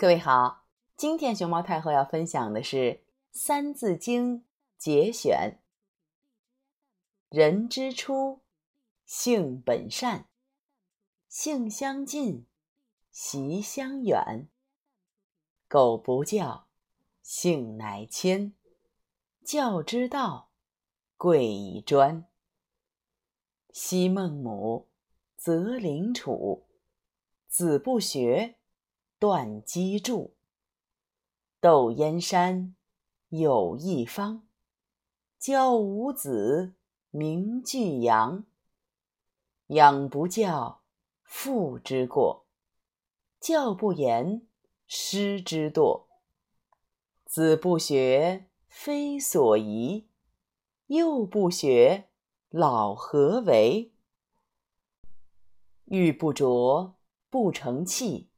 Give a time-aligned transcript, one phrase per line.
[0.00, 0.64] 各位好，
[0.96, 2.76] 今天熊猫太后要分享的是
[3.32, 4.38] 《三字经》
[4.78, 5.58] 节选
[7.28, 8.40] ：“人之初，
[9.04, 10.26] 性本善，
[11.28, 12.46] 性相近，
[13.10, 14.48] 习相远。
[15.68, 16.66] 苟不教，
[17.20, 18.54] 性乃迁。
[19.44, 20.50] 教之道，
[21.18, 22.26] 贵以专。
[23.70, 24.88] 昔孟母，
[25.36, 26.66] 择邻处，
[27.46, 28.56] 子不学。”
[29.20, 30.30] 断机杼，
[31.60, 32.74] 窦燕山
[33.28, 34.48] 有一方，
[35.38, 36.72] 教五子
[37.10, 38.46] 名俱扬。
[39.66, 40.80] 养不教，
[41.22, 42.46] 父之过；
[43.38, 44.46] 教不严，
[44.86, 46.06] 师之惰。
[47.26, 50.06] 子不学，非所宜；
[50.86, 52.08] 幼不学，
[52.48, 53.92] 老何为？
[55.84, 56.94] 玉不琢，
[57.28, 58.29] 不成器。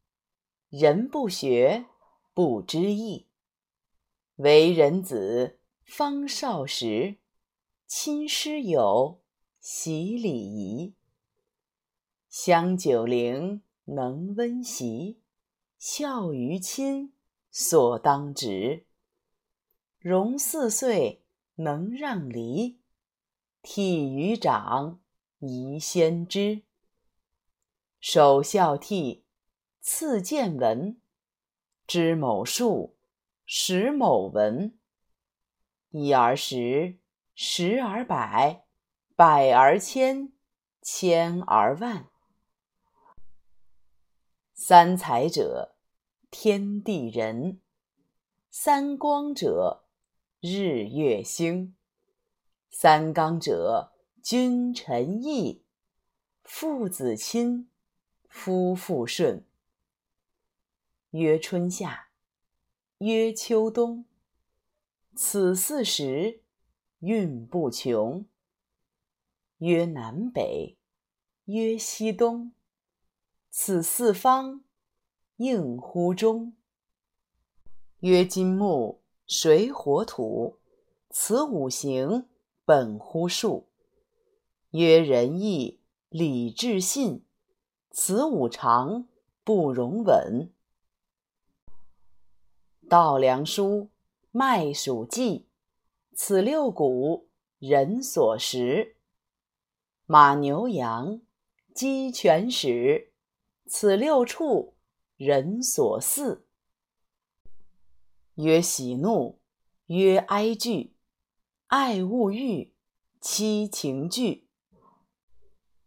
[0.73, 1.85] 人不学，
[2.33, 3.27] 不知义。
[4.37, 7.19] 为人子，方少时，
[7.87, 9.21] 亲师友，
[9.61, 10.95] 习礼仪。
[12.31, 15.19] 香九龄，能温席；
[15.79, 17.13] 孝于亲，
[17.51, 18.87] 所当执。
[19.99, 21.27] 融四岁，
[21.57, 22.79] 能让梨；
[23.63, 25.03] 悌于长，
[25.41, 26.63] 宜先知。
[28.01, 29.22] 首孝悌。
[29.85, 31.01] 次见闻，
[31.89, 32.95] 知某数，
[33.45, 34.79] 识某文。
[35.91, 37.01] 一而十，
[37.35, 38.65] 十而百，
[39.17, 40.33] 百而千，
[40.81, 42.09] 千而万。
[44.55, 45.75] 三才者，
[46.31, 47.59] 天地人；
[48.51, 49.85] 三光者，
[50.39, 51.75] 日月星；
[52.71, 55.65] 三纲者，君臣义；
[56.45, 57.69] 父子亲，
[58.29, 59.45] 夫妇顺。
[61.13, 62.09] 曰春夏，
[62.97, 64.07] 曰秋冬，
[65.15, 66.41] 此四时
[67.01, 68.25] 运不穷。
[69.59, 70.79] 曰南北，
[71.45, 72.55] 曰西东，
[73.51, 74.65] 此四方
[75.37, 76.55] 应乎中。
[78.01, 80.61] 曰金木水火土，
[81.11, 82.27] 此五行
[82.65, 83.69] 本乎数。
[84.71, 85.79] 曰仁义
[86.09, 87.23] 礼智信，
[87.91, 89.07] 此五常
[89.45, 90.51] 不容紊。
[92.93, 93.89] 稻粱菽
[94.33, 95.47] 麦黍稷，
[96.15, 98.97] 此六谷人所食；
[100.05, 101.23] 马牛羊
[101.75, 103.09] 鸡犬豕，
[103.65, 104.75] 此六畜
[105.17, 106.43] 人所饲。
[108.35, 109.41] 曰喜怒，
[109.87, 110.93] 曰哀惧，
[111.69, 112.75] 爱恶欲，
[113.23, 114.49] 七情具。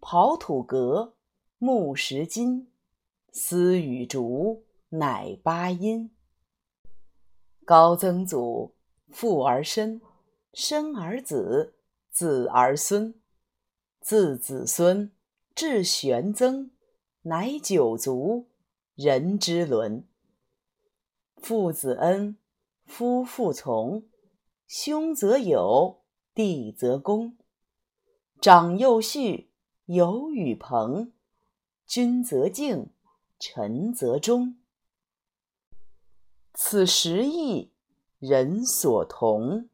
[0.01, 1.13] 刨土革，
[1.59, 2.71] 木石金，
[3.31, 6.09] 丝与竹，乃八音。
[7.65, 8.75] 高曾祖，
[9.09, 9.99] 父而身，
[10.53, 11.73] 身而子，
[12.11, 13.15] 子而孙，
[13.99, 15.11] 自子孙
[15.55, 16.69] 至玄曾，
[17.23, 18.45] 乃九族，
[18.93, 20.07] 人之伦。
[21.37, 22.37] 父子恩，
[22.85, 24.03] 夫妇从，
[24.67, 26.03] 兄则友，
[26.35, 27.35] 弟则恭，
[28.39, 29.49] 长幼序，
[29.85, 31.11] 友与朋，
[31.87, 32.91] 君则敬，
[33.39, 34.55] 臣则忠。
[36.57, 37.69] 此十义，
[38.17, 39.67] 人所同。